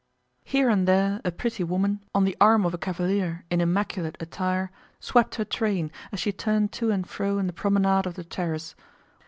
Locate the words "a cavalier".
2.73-3.45